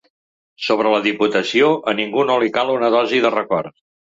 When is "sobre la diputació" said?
0.67-1.69